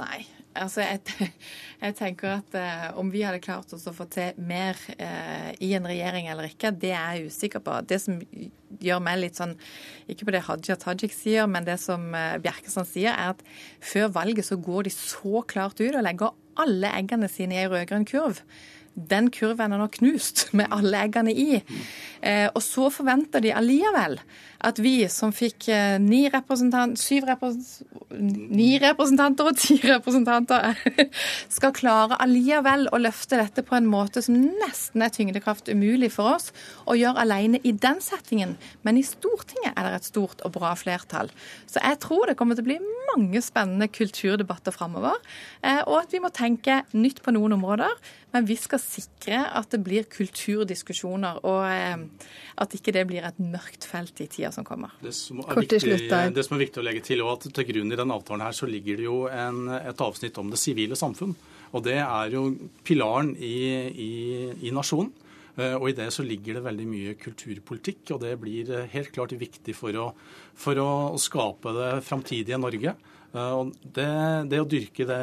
Nei, 0.00 0.24
Altså, 0.56 0.82
jeg, 0.84 1.32
jeg, 1.84 1.96
tenker 1.98 2.38
at 2.38 2.56
eh, 2.58 2.86
om 2.98 3.10
vi 3.12 3.24
hadde 3.26 3.42
klart 3.44 3.72
oss 3.76 3.86
å 3.88 3.94
få 3.96 4.06
til 4.12 4.36
mer 4.38 4.78
eh, 4.96 5.50
i 5.64 5.72
en 5.78 5.88
regjering 5.88 6.30
eller 6.32 6.50
ikke, 6.50 6.72
det 6.72 6.92
er 6.96 7.18
jeg 7.18 7.32
usikker 7.32 7.64
på. 7.64 7.78
Det 7.88 8.00
som 8.02 8.20
gjør 8.82 9.02
meg 9.04 9.20
litt 9.22 9.40
sånn, 9.40 9.54
ikke 10.10 10.28
på 10.28 10.34
det 10.34 10.44
Hadia 10.46 10.78
Tajik 10.80 11.14
sier, 11.16 11.48
men 11.50 11.68
det 11.68 11.78
som 11.82 12.08
eh, 12.16 12.38
Bjerkestrand 12.42 12.90
sier, 12.90 13.12
er 13.12 13.36
at 13.36 13.44
før 13.84 14.10
valget 14.16 14.48
så 14.48 14.58
går 14.60 14.88
de 14.88 14.94
så 14.96 15.44
klart 15.48 15.80
ut 15.82 15.92
og 15.92 16.04
legger 16.04 16.34
alle 16.56 16.92
eggene 16.96 17.28
sine 17.30 17.56
i 17.56 17.62
ei 17.64 17.70
rød-grønn 17.70 18.08
kurv. 18.08 18.40
Den 18.96 19.28
kurven 19.28 19.74
er 19.74 19.80
nå 19.80 19.90
knust 19.92 20.48
med 20.56 20.72
alle 20.72 21.04
eggene 21.04 21.34
i. 21.36 21.60
Eh, 22.24 22.48
og 22.48 22.62
så 22.64 22.88
forventer 22.92 23.44
de 23.44 23.52
allikevel 23.54 24.16
at 24.66 24.78
vi 24.80 25.04
som 25.12 25.34
fikk 25.36 25.68
eh, 25.68 25.98
ni, 26.00 26.24
representant, 26.32 26.96
representant, 27.28 28.00
ni 28.56 28.70
representanter 28.80 29.50
og 29.50 29.58
ti 29.60 29.76
representanter, 29.92 30.80
skal 31.56 31.74
klare 31.76 32.18
allikevel 32.24 32.88
å 32.88 33.00
løfte 33.02 33.38
dette 33.40 33.64
på 33.66 33.76
en 33.76 33.88
måte 33.90 34.24
som 34.24 34.38
nesten 34.62 35.04
er 35.04 35.12
tyngdekraft 35.12 35.68
umulig 35.68 36.10
for 36.16 36.38
oss 36.38 36.48
å 36.88 36.96
gjøre 36.96 37.26
alene 37.26 37.60
i 37.68 37.74
den 37.76 38.00
settingen. 38.04 38.56
Men 38.86 38.96
i 38.96 39.04
Stortinget 39.06 39.76
er 39.76 39.90
det 39.90 40.00
et 40.00 40.10
stort 40.10 40.40
og 40.46 40.56
bra 40.56 40.72
flertall. 40.78 41.30
Så 41.68 41.82
jeg 41.84 42.00
tror 42.02 42.30
det 42.30 42.38
kommer 42.40 42.56
til 42.56 42.64
å 42.64 42.70
bli 42.72 42.80
mange 43.12 43.42
spennende 43.44 43.90
kulturdebatter 43.92 44.74
framover. 44.74 45.20
Eh, 45.62 45.82
og 45.84 46.00
at 46.02 46.16
vi 46.16 46.22
må 46.22 46.32
tenke 46.34 46.82
nytt 46.96 47.22
på 47.22 47.34
noen 47.36 47.58
områder. 47.58 47.92
Men 48.34 48.48
vi 48.48 48.56
skal 48.60 48.82
sikre 48.86 49.42
at 49.58 49.72
det 49.74 49.80
blir 49.84 50.06
kulturdiskusjoner, 50.10 51.42
og 51.46 51.66
eh, 51.68 52.30
at 52.62 52.76
ikke 52.78 52.94
det 52.96 53.04
blir 53.10 53.26
et 53.26 53.40
mørkt 53.42 53.84
felt 53.88 54.22
i 54.22 54.28
tida 54.30 54.52
som 54.54 54.66
kommer. 54.66 54.94
Det 55.02 55.12
som 55.16 55.42
er, 55.44 55.60
viktig, 55.60 55.82
det 56.36 56.46
som 56.46 56.56
er 56.56 56.64
viktig, 56.64 56.80
å 56.82 56.86
legge 56.86 57.04
til, 57.06 57.24
og 57.26 57.34
at 57.36 57.50
til 57.58 57.68
grunn 57.72 57.92
i 57.92 58.00
den 58.00 58.14
avtalen 58.14 58.46
her 58.46 58.56
så 58.56 58.70
ligger 58.70 59.00
det 59.00 59.08
jo 59.08 59.20
en, 59.28 59.66
et 59.76 60.06
avsnitt 60.06 60.38
om 60.42 60.50
det 60.52 60.60
sivile 60.62 60.98
samfunn. 60.98 61.36
Og 61.74 61.84
det 61.84 61.98
er 62.00 62.32
jo 62.32 62.48
pilaren 62.86 63.34
i, 63.36 63.56
i, 63.90 64.12
i 64.68 64.74
nasjonen. 64.74 65.12
Eh, 65.56 65.74
og 65.74 65.90
I 65.90 65.96
det 65.96 66.10
så 66.14 66.24
ligger 66.26 66.58
det 66.58 66.66
veldig 66.66 66.86
mye 66.90 67.16
kulturpolitikk, 67.20 68.14
og 68.14 68.22
det 68.24 68.36
blir 68.40 68.72
helt 68.92 69.12
klart 69.14 69.36
viktig 69.36 69.74
for 69.76 69.96
å, 69.96 70.10
for 70.56 70.80
å 70.82 70.90
skape 71.20 71.74
det 71.76 71.92
framtidige 72.06 72.60
Norge. 72.60 72.96
Eh, 73.32 73.52
og 73.56 73.72
det, 73.80 74.10
det 74.52 74.60
å 74.62 74.68
dyrke 74.68 75.08
det, 75.08 75.20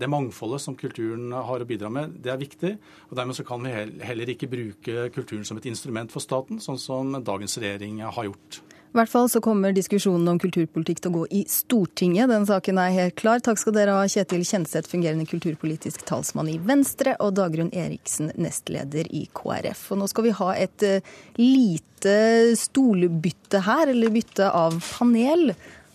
det, 0.00 0.10
mangfoldet 0.10 0.64
som 0.64 0.76
kulturen 0.78 1.32
har 1.34 1.62
å 1.62 1.68
bidra 1.68 1.90
med, 1.92 2.18
det 2.22 2.34
er 2.34 2.42
viktig. 2.42 2.74
og 3.10 3.16
Dermed 3.18 3.38
så 3.38 3.46
kan 3.46 3.62
vi 3.64 3.74
heller 4.06 4.34
ikke 4.34 4.50
bruke 4.50 5.08
kulturen 5.14 5.46
som 5.48 5.60
et 5.60 5.70
instrument 5.70 6.12
for 6.12 6.24
staten, 6.24 6.62
sånn 6.62 6.80
som 6.80 7.16
dagens 7.22 7.58
regjering 7.62 8.02
har 8.02 8.30
gjort. 8.30 8.62
I 8.92 8.98
hvert 8.98 9.08
fall 9.08 9.28
så 9.32 9.40
kommer 9.40 9.72
diskusjonen 9.72 10.28
om 10.28 10.38
kulturpolitikk 10.40 10.98
til 11.00 11.08
å 11.08 11.14
gå 11.14 11.20
i 11.32 11.38
Stortinget. 11.48 12.28
Den 12.28 12.44
saken 12.44 12.76
er 12.76 12.90
helt 12.92 13.14
klar. 13.16 13.40
Takk 13.40 13.56
skal 13.56 13.72
dere 13.72 13.94
ha, 13.96 14.02
Kjetil 14.04 14.42
Kjenseth, 14.44 14.90
fungerende 14.92 15.24
kulturpolitisk 15.30 16.02
talsmann 16.04 16.50
i 16.52 16.58
Venstre, 16.60 17.14
og 17.24 17.38
Dagrun 17.38 17.70
Eriksen, 17.72 18.28
nestleder 18.36 19.08
i 19.08 19.22
KrF. 19.32 19.86
Og 19.94 20.02
nå 20.02 20.08
skal 20.12 20.26
vi 20.26 20.34
ha 20.36 20.48
et 20.60 20.84
uh, 20.84 21.14
lite 21.40 22.16
stolbytte 22.60 23.62
her, 23.64 23.94
eller 23.94 24.12
bytte 24.12 24.50
av 24.52 24.76
panel. 24.98 25.54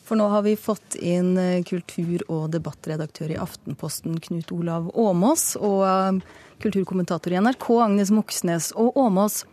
For 0.10 0.18
nå 0.18 0.32
har 0.34 0.48
vi 0.48 0.56
fått 0.58 0.98
inn 0.98 1.36
uh, 1.38 1.62
kultur- 1.70 2.25
og 2.34 2.48
debattredaktør 2.56 3.36
i 3.36 3.38
Aftenposten, 3.44 4.18
Knut 4.25 4.56
Olav 4.58 4.89
Åmås, 4.98 5.51
og 5.62 5.86
uh, 5.86 6.42
kulturkommentator 6.66 7.38
i 7.38 7.46
NRK, 7.46 7.70
Agnes 7.92 8.10
Moxnes. 8.10 8.72
Og 8.74 8.98
Åmås, 8.98 9.44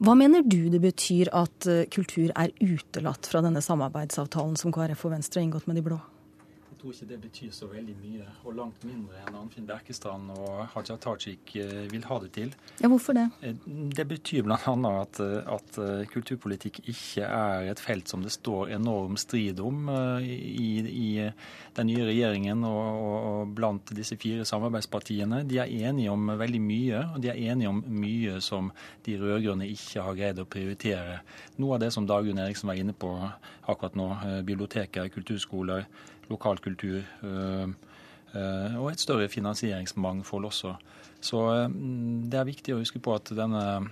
hva 0.00 0.14
mener 0.16 0.40
du 0.40 0.70
det 0.72 0.80
betyr 0.80 1.28
at 1.36 1.66
eh, 1.68 1.84
kultur 1.92 2.30
er 2.32 2.54
utelatt 2.64 3.28
fra 3.28 3.42
denne 3.44 3.60
samarbeidsavtalen 3.60 4.56
som 4.56 4.72
KrF 4.72 5.04
og 5.04 5.12
Venstre 5.12 5.42
har 5.42 5.48
inngått 5.48 5.68
med 5.68 5.76
de 5.76 5.84
blå? 5.84 5.98
Tror 6.80 6.94
ikke 6.94 7.06
det 7.10 7.16
betyr 7.20 7.50
så 7.52 7.66
veldig 7.68 7.92
mye, 8.00 8.26
og 8.48 8.54
langt 8.56 8.84
mindre 8.88 9.18
enn 9.20 9.34
Arnfinn 9.36 9.66
Bjerkestrand 9.68 10.30
og 10.32 10.62
Haja 10.72 10.94
Tajik 10.96 11.50
eh, 11.60 11.82
vil 11.92 12.06
ha 12.08 12.16
det 12.22 12.30
til. 12.32 12.54
Ja, 12.80 12.88
Hvorfor 12.88 13.12
det? 13.18 13.26
Eh, 13.44 13.58
det 13.92 14.06
betyr 14.08 14.46
bl.a. 14.46 14.56
At, 14.90 15.18
at 15.20 15.76
kulturpolitikk 16.08 16.78
ikke 16.88 17.26
er 17.26 17.68
et 17.68 17.82
felt 17.84 18.08
som 18.08 18.24
det 18.24 18.32
står 18.32 18.72
enorm 18.78 19.18
strid 19.20 19.60
om 19.60 19.90
i, 20.24 20.70
i 20.88 21.08
den 21.76 21.90
nye 21.90 22.06
regjeringen 22.08 22.64
og, 22.64 22.80
og, 23.10 23.52
blant 23.58 23.92
disse 23.96 24.16
fire 24.20 24.46
samarbeidspartiene. 24.48 25.42
De 25.50 25.58
er 25.60 25.74
enige 25.90 26.14
om 26.14 26.32
veldig 26.40 26.62
mye, 26.64 27.02
og 27.10 27.18
de 27.20 27.32
er 27.34 27.42
enige 27.52 27.74
om 27.74 27.82
mye 27.92 28.38
som 28.44 28.70
de 29.04 29.18
rød-grønne 29.20 29.68
ikke 29.68 30.06
har 30.06 30.16
greid 30.16 30.40
å 30.40 30.48
prioritere. 30.48 31.20
Noe 31.60 31.76
av 31.76 31.84
det 31.84 31.92
som 31.92 32.08
Dagrun 32.08 32.40
Eriksen 32.40 32.72
var 32.72 32.80
inne 32.80 32.96
på 32.96 33.12
akkurat 33.20 34.00
nå, 34.00 34.08
biblioteker, 34.48 35.12
kulturskoler, 35.12 35.84
lokalkultur 36.30 37.00
øh, 37.22 37.68
øh, 38.34 38.80
og 38.80 38.90
et 38.92 39.00
større 39.00 39.28
finansieringsmangfold 39.28 40.44
også. 40.44 40.74
Så 41.20 41.42
øh, 41.54 41.68
det 42.30 42.38
er 42.38 42.48
viktig 42.48 42.74
å 42.74 42.80
huske 42.80 43.02
på 43.02 43.14
at 43.18 43.32
denne, 43.36 43.90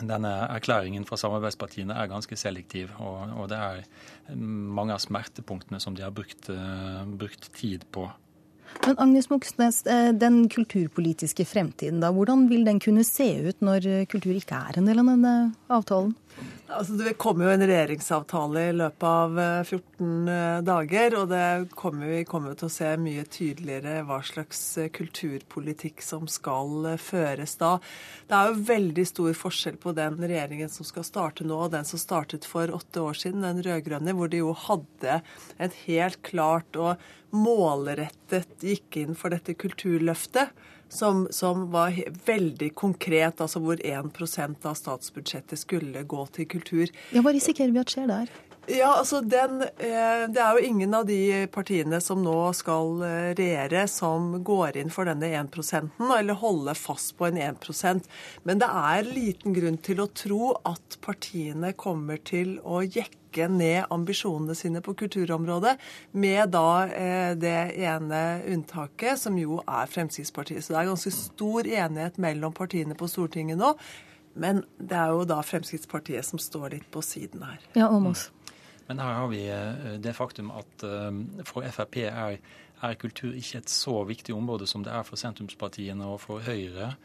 denne 0.00 0.32
erklæringen 0.48 1.04
fra 1.08 1.18
samarbeidspartiene 1.20 1.96
er 1.96 2.10
ganske 2.12 2.36
selektiv. 2.36 2.94
Og, 2.98 3.36
og, 3.36 3.50
det 3.52 3.58
er 3.58 4.34
mange 4.34 4.94
av 4.96 5.02
smertepunktene 5.02 5.80
som 5.82 5.96
de 5.96 6.06
har 6.06 6.14
brukt, 6.14 6.50
brukt 7.18 7.50
tid 7.58 7.86
på. 7.92 8.08
Men 8.86 9.00
Agnes 9.02 9.26
Moxnes, 9.26 9.80
den 10.14 10.44
kulturpolitiske 10.48 11.42
fremtiden, 11.42 11.98
da, 12.04 12.12
hvordan 12.14 12.44
vil 12.52 12.62
den 12.68 12.78
kunne 12.78 13.02
se 13.02 13.26
ut 13.48 13.64
når 13.66 14.06
kultur 14.12 14.36
ikke 14.38 14.60
er 14.70 14.78
en 14.78 14.86
del 14.86 15.02
av 15.02 15.10
denne 15.10 15.32
avtalen? 15.66 16.14
Altså, 16.70 16.94
det 16.94 17.16
kommer 17.18 17.48
jo 17.48 17.52
en 17.56 17.64
regjeringsavtale 17.66 18.60
i 18.68 18.74
løpet 18.78 19.06
av 19.06 19.38
14 19.40 20.28
eh, 20.30 20.34
eh, 20.34 20.58
dager. 20.64 21.16
Og 21.18 21.30
det 21.32 21.46
kommer, 21.74 22.12
vi 22.12 22.22
kommer 22.28 22.54
til 22.58 22.68
å 22.68 22.72
se 22.72 22.90
mye 23.02 23.24
tydeligere 23.26 24.04
hva 24.06 24.20
slags 24.26 24.62
eh, 24.78 24.90
kulturpolitikk 24.94 26.04
som 26.04 26.28
skal 26.30 26.92
føres 27.02 27.56
da. 27.60 27.72
Det 28.30 28.38
er 28.38 28.50
jo 28.52 28.64
veldig 28.70 29.06
stor 29.10 29.34
forskjell 29.42 29.80
på 29.82 29.94
den 29.98 30.20
regjeringen 30.22 30.70
som 30.70 30.86
skal 30.86 31.06
starte 31.06 31.46
nå, 31.46 31.58
og 31.66 31.74
den 31.74 31.88
som 31.88 32.00
startet 32.00 32.46
for 32.46 32.70
åtte 32.76 33.02
år 33.02 33.18
siden, 33.18 33.42
den 33.46 33.64
rød-grønne, 33.66 34.14
hvor 34.14 34.30
de 34.30 34.44
jo 34.44 34.54
hadde 34.68 35.20
et 35.58 35.80
helt 35.88 36.22
klart 36.26 36.78
og 36.78 37.02
målrettet 37.34 38.62
gikk 38.62 39.02
inn 39.02 39.18
for 39.18 39.34
dette 39.34 39.58
kulturløftet 39.58 40.54
som, 40.90 41.24
som 41.30 41.68
var 41.72 41.96
veldig 42.26 42.72
konkret, 42.78 43.40
altså 43.40 43.62
hvor 43.62 43.80
1% 43.80 44.66
av 44.66 44.76
statsbudsjettet 44.78 45.62
skulle 45.62 46.04
gå 46.04 46.26
til 46.34 46.48
kultur. 46.50 46.92
Ja, 47.14 47.22
Hva 47.24 47.34
risikerer 47.36 47.72
vi 47.74 47.82
at 47.82 47.94
skjer 47.94 48.10
der? 48.10 48.32
Ja, 48.70 48.90
altså 48.98 49.20
den, 49.20 49.62
eh, 49.62 50.28
Det 50.30 50.38
er 50.38 50.54
jo 50.54 50.66
ingen 50.66 50.94
av 50.94 51.06
de 51.06 51.46
partiene 51.50 52.00
som 52.00 52.22
nå 52.22 52.52
skal 52.54 53.02
eh, 53.02 53.30
regjere, 53.34 53.86
som 53.88 54.44
går 54.44 54.76
inn 54.78 54.92
for 54.94 55.08
denne 55.10 55.26
1% 55.26 55.90
eller 56.18 56.38
holder 56.38 56.78
fast 56.78 57.16
på 57.18 57.26
en 57.26 57.38
1% 57.38 58.06
Men 58.44 58.60
det 58.62 58.68
er 58.68 59.08
liten 59.08 59.56
grunn 59.56 59.78
til 59.78 60.04
å 60.04 60.10
tro 60.14 60.52
at 60.64 61.00
partiene 61.02 61.72
kommer 61.72 62.22
til 62.22 62.58
å 62.62 62.82
jekke 62.84 63.48
ned 63.50 63.90
ambisjonene 63.90 64.54
sine 64.58 64.80
på 64.82 64.94
kulturområdet, 64.98 65.76
med 66.12 66.50
da 66.50 66.86
eh, 66.86 67.34
det 67.38 67.74
ene 67.78 68.42
unntaket, 68.50 69.18
som 69.18 69.38
jo 69.38 69.60
er 69.66 69.90
Fremskrittspartiet. 69.90 70.64
Så 70.64 70.74
det 70.74 70.80
er 70.80 70.90
ganske 70.90 71.14
stor 71.14 71.66
enighet 71.66 72.18
mellom 72.18 72.54
partiene 72.54 72.98
på 72.98 73.06
Stortinget 73.10 73.58
nå. 73.60 73.74
Men 74.34 74.62
det 74.78 74.96
er 74.96 75.14
jo 75.14 75.24
da 75.28 75.40
Fremskrittspartiet 75.42 76.26
som 76.26 76.42
står 76.42 76.76
litt 76.76 76.90
på 76.90 77.02
siden 77.02 77.42
her. 77.46 77.62
Ja, 77.74 77.90
Åmås. 77.90 78.28
Men 78.90 78.98
her 78.98 79.20
har 79.20 79.28
vi 79.30 79.44
eh, 79.46 79.98
det 80.02 80.16
faktum 80.18 80.50
at 80.50 80.82
eh, 80.82 81.20
for 81.46 81.62
Frp 81.70 82.00
er, 82.08 82.40
er, 82.82 82.96
kultur 82.98 83.36
ikke 83.38 83.60
et 83.62 83.70
så 83.70 84.00
viktig 84.08 84.34
område 84.34 84.66
som 84.66 84.82
det 84.82 84.90
er 84.90 85.06
for 85.06 85.20
sentrumspartiene 85.20 86.08
og 86.10 86.18
for 86.24 86.42
Høyre. 86.42 86.96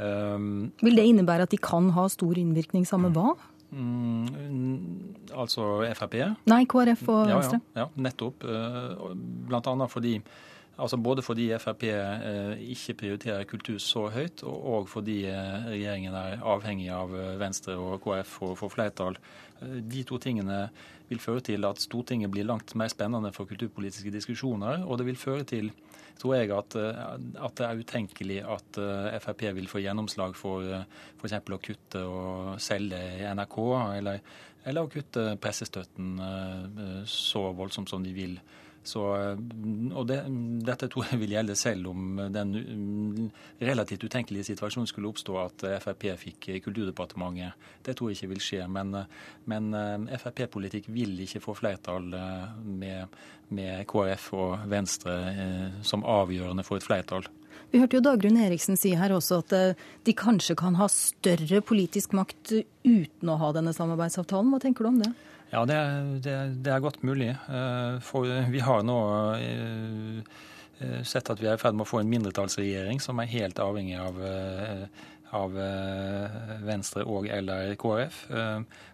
Um, 0.00 0.72
Vil 0.80 0.96
det 0.96 1.04
innebære 1.06 1.44
at 1.46 1.52
de 1.52 1.58
kan 1.60 1.90
ha 1.94 2.08
stor 2.10 2.38
innvirkning 2.40 2.86
samme 2.88 3.12
hva? 3.14 3.36
Mm, 3.70 5.20
altså 5.30 5.84
Frp? 5.94 6.16
Nei, 6.50 6.64
KrF 6.66 7.04
og 7.12 7.30
Venstre. 7.30 7.60
Ja, 7.76 7.84
ja, 7.84 7.84
ja, 7.84 8.02
nettopp. 8.08 8.46
Blant 9.46 9.70
annet 9.70 9.92
fordi 9.92 10.16
Altså 10.80 10.96
Både 10.96 11.22
fordi 11.22 11.50
Frp 11.60 11.84
eh, 11.90 12.62
ikke 12.74 12.96
prioriterer 13.02 13.48
kultur 13.48 13.78
så 13.82 14.06
høyt, 14.12 14.44
og 14.46 14.88
fordi 14.88 15.20
eh, 15.28 15.68
regjeringen 15.68 16.16
er 16.16 16.42
avhengig 16.42 16.88
av 16.94 17.12
Venstre 17.40 17.76
og 17.78 18.00
KrF 18.04 18.34
for 18.40 18.54
å 18.54 18.58
få 18.58 18.72
flertall. 18.72 19.20
De 19.60 20.02
to 20.08 20.16
tingene 20.16 20.70
vil 21.10 21.20
føre 21.20 21.42
til 21.50 21.66
at 21.68 21.82
Stortinget 21.82 22.30
blir 22.32 22.46
langt 22.48 22.72
mer 22.78 22.88
spennende 22.88 23.32
for 23.36 23.50
kulturpolitiske 23.50 24.12
diskusjoner. 24.14 24.86
Og 24.86 24.96
det 25.00 25.10
vil 25.10 25.20
føre 25.20 25.44
til 25.44 25.68
tror 26.20 26.36
jeg 26.36 26.52
at, 26.54 26.76
eh, 26.76 27.00
at, 27.40 27.56
det 27.56 27.66
er 27.66 27.80
utenkelig 27.80 28.38
at 28.44 28.80
eh, 28.80 29.18
Frp 29.24 29.46
vil 29.56 29.68
få 29.70 29.82
gjennomslag 29.82 30.36
for 30.38 30.66
eh, 30.66 30.86
f.eks. 31.18 31.36
å 31.40 31.60
kutte 31.62 32.04
og 32.06 32.60
selge 32.62 33.00
i 33.20 33.26
NRK, 33.36 33.58
eller, 33.96 34.20
eller 34.68 34.86
å 34.86 34.92
kutte 34.92 35.30
pressestøtten 35.40 36.18
så 37.08 37.46
voldsomt 37.56 37.92
som 37.92 38.04
de 38.04 38.12
vil. 38.16 38.36
Så, 38.82 39.02
mm, 39.36 39.90
og 39.92 40.06
det, 40.08 40.18
Dette 40.64 40.88
tror 40.88 41.10
jeg 41.10 41.20
vil 41.20 41.34
gjelde 41.34 41.56
selv 41.58 41.90
om 41.90 42.20
den 42.32 42.54
mm, 42.56 43.26
relativt 43.60 44.06
utenkelige 44.08 44.48
situasjonen 44.52 44.88
skulle 44.88 45.10
oppstå 45.10 45.36
at 45.42 45.66
Frp 45.84 46.06
fikk 46.20 46.48
Kulturdepartementet. 46.64 47.68
Det 47.84 47.96
tror 47.96 48.10
jeg 48.10 48.20
ikke 48.20 48.32
vil 48.34 48.44
skje. 48.44 48.62
Men, 48.72 48.96
men 49.50 49.74
Frp-politikk 50.20 50.88
vil 50.94 51.18
ikke 51.26 51.42
få 51.44 51.56
flertall 51.58 52.08
med, 52.64 53.20
med, 53.48 53.84
KrF 53.90 54.30
og 54.36 54.70
Venstre 54.70 55.18
eh, 55.30 55.68
som 55.86 56.06
avgjørende 56.06 56.64
for 56.66 56.80
et 56.80 56.86
flertall. 56.86 57.28
Vi 57.70 57.78
hørte 57.78 57.98
jo 57.98 58.02
Dagrun 58.02 58.38
Eriksen 58.42 58.78
si 58.78 58.96
her 58.98 59.12
også 59.14 59.40
at 59.44 59.54
eh, 59.54 59.82
de 60.06 60.14
kanskje 60.16 60.56
kan 60.58 60.78
ha 60.80 60.88
større 60.90 61.60
politisk 61.62 62.16
makt 62.18 62.54
uten 62.86 63.30
å 63.30 63.38
ha 63.40 63.52
denne 63.54 63.74
samarbeidsavtalen. 63.76 64.50
Hva 64.54 64.62
tenker 64.62 64.86
du 64.86 64.90
om 64.90 65.02
det? 65.02 65.12
Ja, 65.50 65.64
det, 65.66 65.76
det, 66.22 66.34
det 66.62 66.72
er 66.72 66.82
godt 66.82 67.02
mulig. 67.02 67.32
Eh, 67.34 67.98
for 68.06 68.30
vi 68.52 68.62
har 68.62 68.84
nå 68.86 68.98
eh, 69.34 70.18
eh, 70.78 71.00
sett 71.02 71.30
at 71.32 71.42
vi 71.42 71.48
er 71.50 71.58
i 71.58 71.62
ferd 71.62 71.74
med 71.74 71.88
å 71.88 71.90
få 71.90 72.02
en 72.02 72.12
mindretallsregjering 72.12 73.02
som 73.02 73.18
er 73.18 73.32
helt 73.32 73.58
avhengig 73.62 73.98
av, 73.98 74.20
av 75.34 75.56
Venstre 76.66 77.02
og 77.02 77.26
eller 77.30 77.74
KrF. 77.78 78.20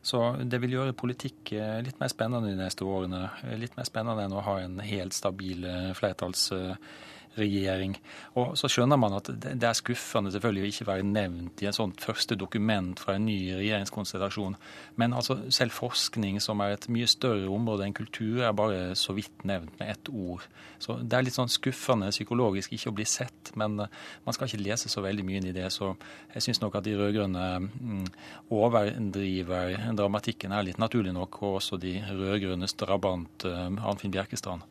Så 0.04 0.22
det 0.44 0.60
vil 0.64 0.78
gjøre 0.78 0.96
politikk 0.96 1.52
litt 1.84 2.00
mer 2.00 2.12
spennende 2.12 2.52
de 2.52 2.58
neste 2.60 2.88
årene. 2.88 3.26
Litt 3.60 3.76
mer 3.76 3.88
spennende 3.88 4.24
enn 4.24 4.36
å 4.36 4.44
ha 4.44 4.58
en 4.64 4.80
helt 4.84 5.16
stabil 5.16 5.64
flertallsregjering 5.96 7.04
regjering. 7.38 7.96
Og 8.38 8.54
så 8.58 8.70
skjønner 8.70 8.98
man 9.00 9.16
at 9.18 9.30
det 9.36 9.54
er 9.66 9.76
skuffende 9.76 10.32
selvfølgelig 10.34 10.64
å 10.64 10.70
ikke 10.70 10.88
være 10.90 11.06
nevnt 11.08 11.62
i 11.62 11.68
et 11.70 11.76
sånt 11.76 12.02
første 12.02 12.36
dokument 12.38 13.00
fra 13.00 13.16
en 13.16 13.26
ny 13.28 13.38
regjeringskonstellasjon. 13.56 14.56
Men 15.00 15.16
altså 15.16 15.38
selv 15.54 15.76
forskning, 15.76 16.40
som 16.42 16.62
er 16.64 16.76
et 16.76 16.88
mye 16.92 17.08
større 17.10 17.48
område 17.52 17.86
enn 17.86 17.96
kultur, 17.96 18.42
er 18.44 18.56
bare 18.56 18.94
så 18.98 19.16
vidt 19.16 19.44
nevnt 19.48 19.78
med 19.80 19.92
ett 19.94 20.10
ord. 20.12 20.46
Så 20.82 20.98
det 21.00 21.16
er 21.16 21.26
litt 21.26 21.36
sånn 21.36 21.52
skuffende 21.52 22.12
psykologisk 22.12 22.74
ikke 22.76 22.92
å 22.92 22.96
bli 22.96 23.06
sett, 23.08 23.52
men 23.56 23.80
eh, 23.84 23.92
man 24.26 24.36
skal 24.36 24.50
ikke 24.50 24.64
lese 24.64 24.92
så 24.92 25.04
veldig 25.04 25.24
mye 25.26 25.40
inn 25.40 25.50
i 25.50 25.56
det. 25.56 25.68
Så 25.74 25.92
jeg 26.34 26.46
syns 26.46 26.62
nok 26.62 26.78
at 26.78 26.86
de 26.86 26.96
rød-grønne 26.98 27.46
mm, 27.64 28.06
overdriver 28.56 29.76
dramatikken 29.96 30.54
her 30.56 30.66
litt, 30.66 30.80
naturlig 30.82 31.14
nok, 31.16 31.42
og 31.42 31.60
også 31.60 31.80
de 31.80 31.98
rød-grønnes 32.06 32.76
drabant 32.80 33.48
uh, 33.48 33.68
Arnfinn 33.88 34.14
Bjerkestrand. 34.14 34.64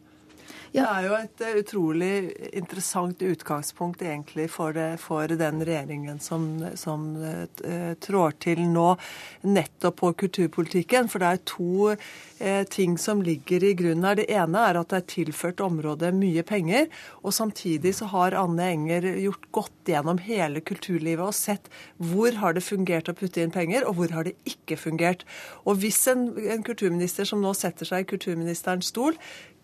Det 0.75 0.84
er 0.84 1.05
jo 1.05 1.13
et 1.15 1.39
uh, 1.39 1.53
utrolig 1.62 2.13
interessant 2.51 3.22
utgangspunkt 3.24 4.01
egentlig 4.03 4.50
for, 4.51 4.75
uh, 4.75 4.98
for 5.00 5.32
den 5.32 5.62
regjeringen 5.63 6.17
som, 6.20 6.50
som 6.75 7.05
uh, 7.15 7.94
trår 8.03 8.36
til 8.44 8.60
nå, 8.67 8.89
nettopp 9.48 10.01
på 10.01 10.12
kulturpolitikken. 10.25 11.08
For 11.12 11.24
det 11.24 11.29
er 11.32 11.44
to 11.48 11.96
ting 12.67 12.98
som 13.00 13.22
ligger 13.24 13.63
i 13.63 13.72
grunnen 13.79 14.03
her. 14.03 14.17
Det 14.20 14.25
ene 14.36 14.60
er 14.67 14.75
at 14.75 14.89
det 14.91 14.98
er 14.98 15.05
tilført 15.08 15.62
området 15.63 16.10
mye 16.17 16.44
penger. 16.44 16.89
Og 17.24 17.32
samtidig 17.32 17.94
så 17.96 18.10
har 18.12 18.36
Anne 18.36 18.67
Enger 18.74 19.08
gjort 19.24 19.48
godt 19.55 19.94
gjennom 19.94 20.20
hele 20.25 20.60
kulturlivet 20.60 21.24
og 21.24 21.38
sett 21.38 21.72
hvor 21.96 22.36
har 22.41 22.58
det 22.58 22.65
fungert 22.67 23.08
å 23.08 23.15
putte 23.15 23.39
inn 23.39 23.55
penger, 23.55 23.88
og 23.88 23.96
hvor 24.01 24.12
har 24.17 24.27
det 24.27 24.36
ikke 24.51 24.75
fungert. 24.75 25.24
Og 25.63 25.79
hvis 25.79 26.01
en, 26.12 26.27
en 26.36 26.67
kulturminister 26.67 27.32
som 27.32 27.39
nå 27.39 27.55
setter 27.55 27.88
seg 27.88 28.03
i 28.03 28.12
kulturministerens 28.12 28.91
stol, 28.91 29.15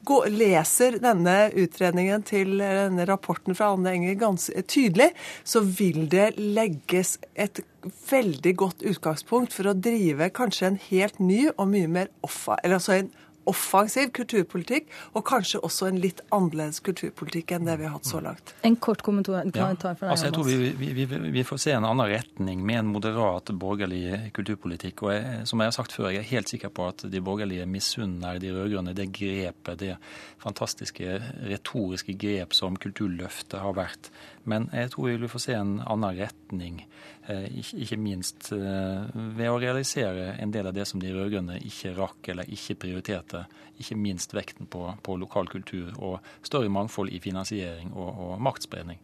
går, 0.07 0.29
leser 0.33 0.97
denne 1.03 1.35
utredningen 1.57 2.23
til 2.27 2.57
denne 2.61 3.05
rapporten 3.09 3.57
fra 3.57 3.71
Anne 3.75 3.93
Enger 3.95 4.17
ganske 4.21 4.63
tydelig, 4.69 5.11
så 5.43 5.63
vil 5.65 6.07
det 6.11 6.33
legges 6.37 7.17
et 7.35 7.63
veldig 8.09 8.53
godt 8.61 8.85
utgangspunkt 8.85 9.55
for 9.55 9.71
å 9.71 9.77
drive 9.77 10.29
kanskje 10.35 10.71
en 10.71 10.79
helt 10.89 11.19
ny 11.21 11.43
og 11.55 11.67
mye 11.71 11.89
mer 11.91 12.11
offa, 12.25 12.59
eller 12.61 12.79
altså 12.79 12.97
en 12.99 13.11
offensiv 13.49 14.11
kulturpolitikk, 14.15 14.89
og 15.17 15.25
kanskje 15.27 15.61
også 15.65 15.89
en 15.89 15.99
litt 16.01 16.21
annerledes 16.33 16.81
kulturpolitikk 16.85 17.55
enn 17.55 17.67
det 17.69 17.77
vi 17.81 17.87
har 17.87 17.95
hatt 17.95 18.09
så 18.09 18.21
langt. 18.23 18.53
En 18.67 18.77
kort 18.77 19.03
kommentar, 19.05 19.45
ja. 19.45 19.69
fra 19.73 19.93
deg, 19.95 20.03
altså, 20.11 20.27
Jeg 20.27 20.35
tror 20.35 20.49
vi, 20.49 20.71
vi, 20.77 20.91
vi, 20.99 21.21
vi, 21.37 21.45
får 21.47 21.61
se 21.65 21.75
en 21.75 21.87
annen 21.87 22.11
retning 22.11 22.65
med 22.65 22.81
en 22.83 22.91
moderat 22.93 23.53
borgerlig 23.61 24.31
kulturpolitikk. 24.37 25.05
og 25.07 25.13
jeg, 25.15 25.47
Som 25.49 25.63
jeg 25.63 25.71
har 25.71 25.77
sagt 25.77 25.95
før, 25.97 26.09
jeg 26.11 26.23
er 26.23 26.31
helt 26.33 26.51
sikker 26.51 26.73
på 26.73 26.87
at 26.91 27.05
de 27.11 27.23
borgerlige 27.23 27.65
misunner 27.69 28.39
de 28.41 28.53
rød-grønne 28.55 28.95
det 28.97 29.09
grepet, 29.15 29.79
det 29.79 29.95
fantastiske 30.41 31.19
retoriske 31.49 32.15
grep 32.17 32.53
som 32.57 32.77
Kulturløftet 32.81 33.59
har 33.61 33.75
vært. 33.77 34.09
Men 34.49 34.69
jeg 34.73 34.89
tror 34.93 35.11
vi 35.11 35.17
vil 35.21 35.29
få 35.29 35.41
se 35.41 35.53
en 35.53 35.75
annen 35.85 36.17
retning, 36.17 36.40
eh, 36.59 37.45
ikke 37.55 37.97
minst 38.01 38.51
eh, 38.51 39.05
ved 39.37 39.49
å 39.49 39.59
realisere 39.61 40.35
en 40.41 40.51
del 40.51 40.67
av 40.67 40.75
det 40.75 40.85
som 40.89 40.99
de 41.01 41.13
rød-grønne 41.13 41.59
ikke 41.67 41.93
rakk 41.97 42.31
eller 42.33 42.49
ikke 42.51 42.77
prioriterte. 42.83 43.45
Ikke 43.79 43.97
minst 43.97 44.35
vekten 44.35 44.67
på, 44.67 44.83
på 45.01 45.15
lokal 45.21 45.47
kultur 45.51 45.93
og 45.97 46.19
større 46.43 46.71
mangfold 46.73 47.13
i 47.13 47.21
finansiering 47.23 47.93
og, 47.93 48.09
og 48.09 48.43
maktspredning. 48.43 48.99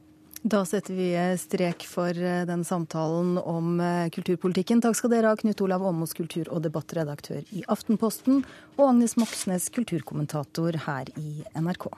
Da 0.47 0.61
setter 0.69 0.93
vi 0.95 1.07
strek 1.41 1.87
for 1.89 2.11
eh, 2.11 2.43
den 2.49 2.65
samtalen 2.67 3.37
om 3.41 3.79
kulturpolitikken. 4.13 4.83
Takk 4.83 4.99
skal 4.99 5.15
dere 5.15 5.31
ha, 5.31 5.39
Knut 5.39 5.63
Olav 5.65 5.85
Åmås, 5.87 6.13
kultur- 6.17 6.51
og 6.53 6.65
debattredaktør 6.65 7.41
i 7.55 7.63
Aftenposten, 7.71 8.43
og 8.77 8.89
Agnes 8.91 9.17
Moxnes, 9.17 9.71
kulturkommentator 9.73 10.83
her 10.87 11.09
i 11.17 11.41
NRK. 11.57 11.89